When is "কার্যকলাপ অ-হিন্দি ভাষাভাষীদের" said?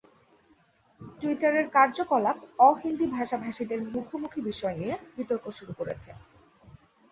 1.75-3.79